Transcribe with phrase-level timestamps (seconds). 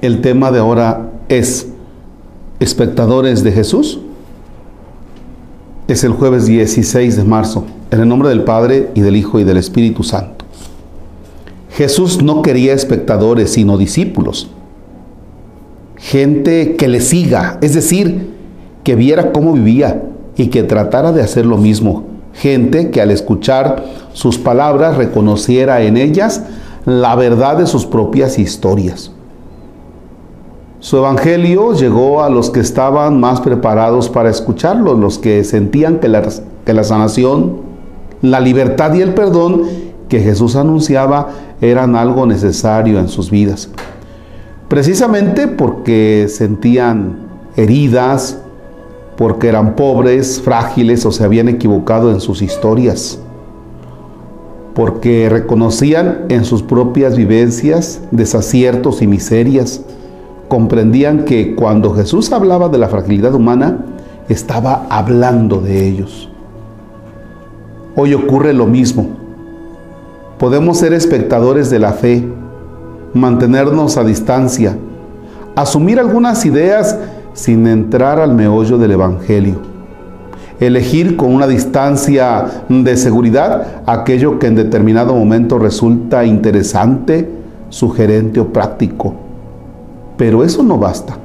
[0.00, 1.66] El tema de ahora es
[2.60, 3.98] espectadores de Jesús.
[5.88, 9.44] Es el jueves 16 de marzo, en el nombre del Padre y del Hijo y
[9.44, 10.44] del Espíritu Santo.
[11.70, 14.50] Jesús no quería espectadores, sino discípulos.
[15.96, 18.30] Gente que le siga, es decir,
[18.84, 20.04] que viera cómo vivía
[20.36, 22.04] y que tratara de hacer lo mismo.
[22.34, 26.44] Gente que al escuchar sus palabras reconociera en ellas
[26.86, 29.10] la verdad de sus propias historias.
[30.80, 36.06] Su evangelio llegó a los que estaban más preparados para escucharlo, los que sentían que
[36.06, 37.56] la, sanación,
[38.22, 39.62] la libertad y el perdón
[40.08, 43.68] que Jesús anunciaba eran algo necesario en sus vidas.
[44.68, 48.38] Precisamente porque sentían heridas,
[49.16, 53.18] porque eran pobres, frágiles o se habían equivocado en sus historias,
[54.74, 59.82] porque reconocían en sus propias vivencias desaciertos y miserias,
[60.48, 63.78] comprendían que cuando Jesús hablaba de la fragilidad humana,
[64.28, 66.28] estaba hablando de ellos.
[67.94, 69.08] Hoy ocurre lo mismo.
[70.38, 72.26] Podemos ser espectadores de la fe,
[73.12, 74.76] mantenernos a distancia,
[75.54, 76.98] asumir algunas ideas
[77.34, 79.56] sin entrar al meollo del Evangelio.
[80.60, 87.28] Elegir con una distancia de seguridad aquello que en determinado momento resulta interesante,
[87.68, 89.27] sugerente o práctico
[90.18, 91.16] pero eso no basta.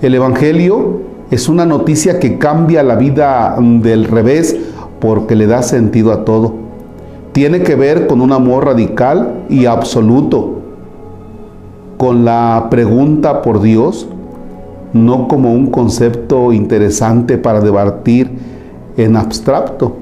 [0.00, 4.56] El Evangelio es una noticia que cambia la vida del revés
[5.00, 6.54] porque le da sentido a todo.
[7.32, 10.60] Tiene que ver con un amor radical y absoluto,
[11.98, 14.08] con la pregunta por Dios,
[14.92, 18.30] no como un concepto interesante para debatir
[18.96, 19.96] en abstracto,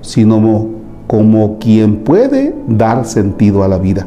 [0.00, 0.66] sino
[1.06, 4.06] como quien puede dar sentido a la vida.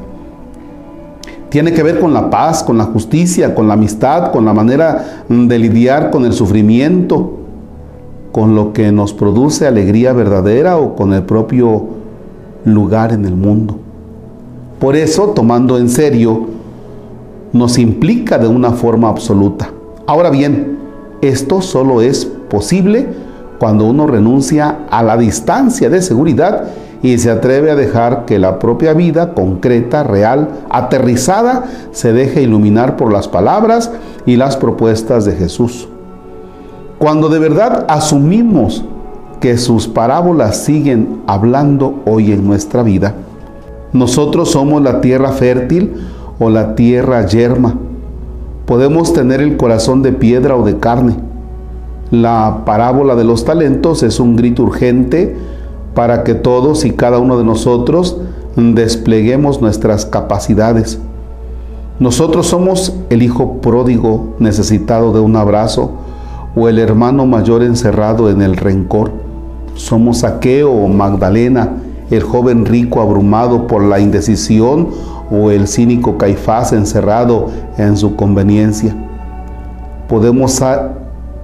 [1.55, 5.23] Tiene que ver con la paz, con la justicia, con la amistad, con la manera
[5.30, 7.32] de lidiar con el sufrimiento,
[8.33, 11.86] con lo que nos produce alegría verdadera o con el propio
[12.66, 13.80] lugar en el mundo.
[14.80, 16.48] Por eso, tomando en serio,
[17.54, 19.70] nos implica de una forma absoluta.
[20.08, 20.77] Ahora bien,
[21.22, 23.08] esto solo es posible
[23.60, 26.66] cuando uno renuncia a la distancia de seguridad
[27.02, 32.95] y se atreve a dejar que la propia vida concreta, real, aterrizada, se deje iluminar
[32.95, 33.92] por las palabras
[34.26, 35.88] y las propuestas de Jesús.
[36.98, 38.84] Cuando de verdad asumimos
[39.39, 43.16] que sus parábolas siguen hablando hoy en nuestra vida,
[43.94, 45.94] nosotros somos la tierra fértil
[46.39, 47.76] o la tierra yerma.
[48.66, 51.16] Podemos tener el corazón de piedra o de carne.
[52.11, 55.36] La parábola de los talentos es un grito urgente
[55.95, 58.17] para que todos y cada uno de nosotros
[58.56, 61.00] despleguemos nuestras capacidades.
[61.98, 65.92] Nosotros somos el hijo pródigo necesitado de un abrazo
[66.55, 69.11] o el hermano mayor encerrado en el rencor.
[69.76, 71.78] Somos Saqueo o Magdalena,
[72.11, 74.89] el joven rico abrumado por la indecisión
[75.32, 77.48] o el cínico Caifás encerrado
[77.78, 78.94] en su conveniencia.
[80.10, 80.61] Podemos,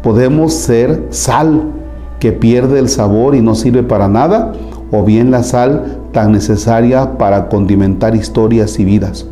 [0.04, 1.81] podemos ser sal
[2.22, 4.54] que pierde el sabor y no sirve para nada,
[4.92, 9.26] o bien la sal tan necesaria para condimentar historias y vidas.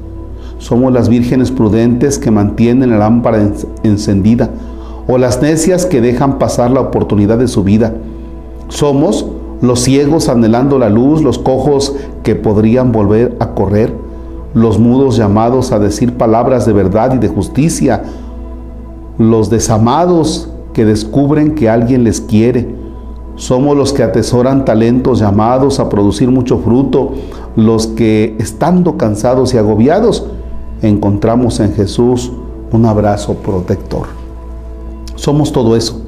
[0.57, 3.47] Somos las vírgenes prudentes que mantienen la lámpara
[3.83, 4.49] encendida,
[5.07, 7.93] o las necias que dejan pasar la oportunidad de su vida.
[8.69, 9.27] Somos
[9.61, 13.93] los ciegos anhelando la luz, los cojos que podrían volver a correr,
[14.55, 18.01] los mudos llamados a decir palabras de verdad y de justicia,
[19.19, 22.78] los desamados que descubren que alguien les quiere,
[23.39, 27.13] somos los que atesoran talentos llamados a producir mucho fruto,
[27.55, 30.25] los que estando cansados y agobiados,
[30.81, 32.33] encontramos en Jesús
[32.73, 34.07] un abrazo protector.
[35.15, 36.01] Somos todo eso,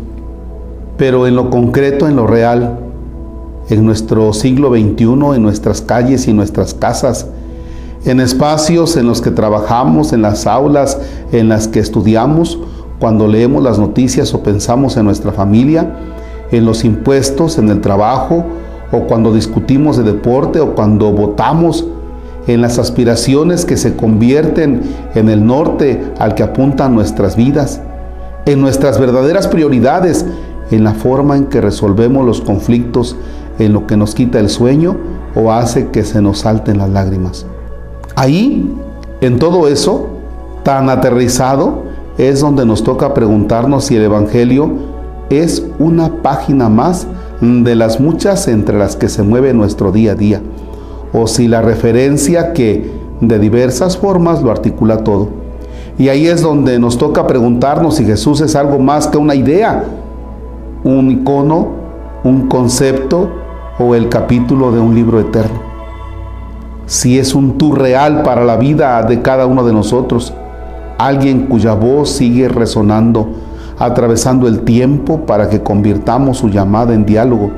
[0.97, 2.79] pero en lo concreto, en lo real,
[3.69, 7.27] en nuestro siglo XXI, en nuestras calles y nuestras casas,
[8.03, 10.99] en espacios en los que trabajamos, en las aulas
[11.31, 12.59] en las que estudiamos,
[12.99, 15.95] cuando leemos las noticias o pensamos en nuestra familia,
[16.51, 18.45] en los impuestos, en el trabajo,
[18.91, 21.85] o cuando discutimos de deporte, o cuando votamos,
[22.47, 24.81] en las aspiraciones que se convierten
[25.13, 27.81] en el norte al que apuntan nuestras vidas,
[28.45, 30.25] en nuestras verdaderas prioridades,
[30.71, 33.15] en la forma en que resolvemos los conflictos,
[33.59, 34.97] en lo que nos quita el sueño
[35.35, 37.45] o hace que se nos salten las lágrimas.
[38.15, 38.73] Ahí,
[39.21, 40.07] en todo eso,
[40.63, 41.83] tan aterrizado,
[42.17, 44.69] es donde nos toca preguntarnos si el Evangelio
[45.39, 47.07] es una página más
[47.41, 50.41] de las muchas entre las que se mueve nuestro día a día,
[51.13, 52.91] o si la referencia que
[53.21, 55.29] de diversas formas lo articula todo.
[55.97, 59.83] Y ahí es donde nos toca preguntarnos si Jesús es algo más que una idea,
[60.83, 61.67] un icono,
[62.23, 63.29] un concepto
[63.79, 65.59] o el capítulo de un libro eterno.
[66.85, 70.33] Si es un tú real para la vida de cada uno de nosotros,
[70.97, 73.29] alguien cuya voz sigue resonando,
[73.81, 77.49] atravesando el tiempo para que convirtamos su llamada en diálogo,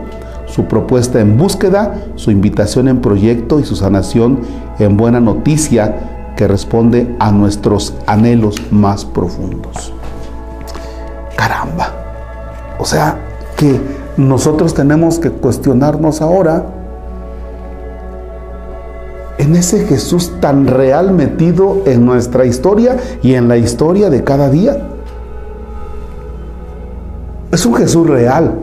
[0.46, 4.40] su propuesta en búsqueda, su invitación en proyecto y su sanación
[4.80, 9.92] en buena noticia que responde a nuestros anhelos más profundos.
[11.36, 11.90] Caramba.
[12.80, 13.18] O sea,
[13.58, 13.82] que
[14.16, 16.64] nosotros tenemos que cuestionarnos ahora
[19.40, 24.50] en ese Jesús tan real metido en nuestra historia y en la historia de cada
[24.50, 24.93] día.
[27.54, 28.56] Es un Jesús real.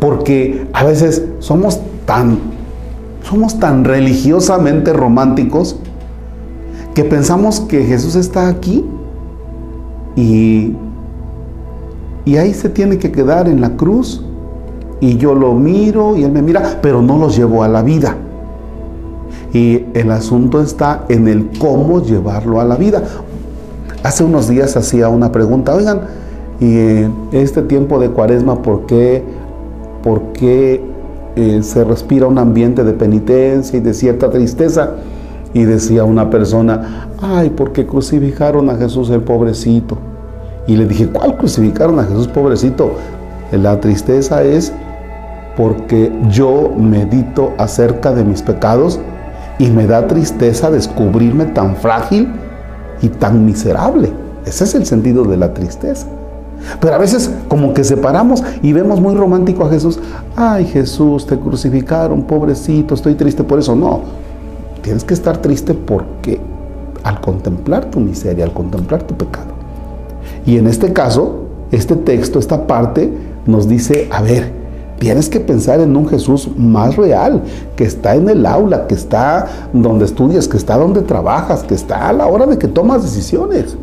[0.00, 2.38] Porque a veces somos tan
[3.22, 5.76] somos tan religiosamente románticos
[6.94, 8.84] que pensamos que Jesús está aquí
[10.16, 10.72] y,
[12.24, 14.24] y ahí se tiene que quedar en la cruz
[15.00, 18.16] y yo lo miro y él me mira, pero no los llevo a la vida.
[19.52, 23.02] Y el asunto está en el cómo llevarlo a la vida.
[24.02, 26.00] Hace unos días hacía una pregunta, oigan,
[26.60, 29.22] y este tiempo de cuaresma, ¿por qué,
[30.02, 30.82] por qué
[31.38, 34.94] eh, se respira un ambiente de penitencia y de cierta tristeza.
[35.54, 39.98] Y decía una persona, ay, ¿por qué crucificaron a Jesús el pobrecito?
[40.66, 42.90] Y le dije, ¿cuál crucificaron a Jesús pobrecito?
[43.52, 44.72] La tristeza es
[45.56, 48.98] porque yo medito acerca de mis pecados
[49.60, 52.32] y me da tristeza descubrirme tan frágil
[53.00, 54.10] y tan miserable.
[54.44, 56.08] Ese es el sentido de la tristeza.
[56.80, 59.98] Pero a veces como que separamos y vemos muy romántico a Jesús.
[60.36, 63.74] Ay Jesús, te crucificaron, pobrecito, estoy triste por eso.
[63.74, 64.00] No,
[64.82, 66.40] tienes que estar triste porque
[67.04, 69.52] al contemplar tu miseria, al contemplar tu pecado.
[70.46, 73.12] Y en este caso, este texto, esta parte
[73.46, 74.52] nos dice, a ver,
[74.98, 77.42] tienes que pensar en un Jesús más real,
[77.76, 82.08] que está en el aula, que está donde estudias, que está donde trabajas, que está
[82.08, 83.76] a la hora de que tomas decisiones.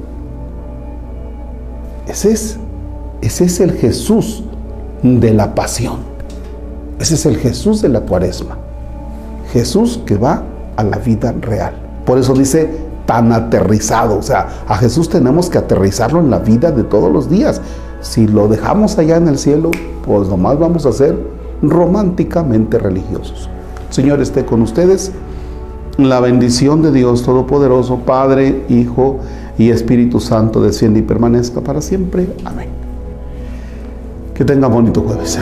[2.08, 2.60] Ese es
[3.26, 4.44] ese es el Jesús
[5.02, 5.98] de la pasión.
[7.00, 8.56] Ese es el Jesús de la cuaresma.
[9.52, 10.44] Jesús que va
[10.76, 11.74] a la vida real.
[12.06, 12.70] Por eso dice
[13.08, 14.20] tan aterrizado.
[14.20, 17.62] O sea, a Jesús tenemos que aterrizarlo en la vida de todos los días.
[18.00, 19.72] Si lo dejamos allá en el cielo,
[20.06, 21.18] pues nomás vamos a ser
[21.64, 23.50] románticamente religiosos.
[23.90, 25.12] Señor esté con ustedes.
[25.98, 29.18] La bendición de Dios Todopoderoso, Padre, Hijo
[29.58, 32.28] y Espíritu Santo, desciende y permanezca para siempre.
[32.44, 32.85] Amén.
[34.36, 35.40] Que tenga bonito jueves.